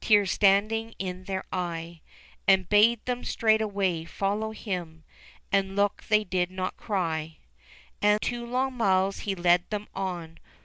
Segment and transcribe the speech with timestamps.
[0.00, 2.02] Tears standing in their eye,
[2.46, 5.02] And bade them straightway follow him,
[5.50, 7.38] And look they did not cry;
[8.00, 10.38] And two long miles he led them on.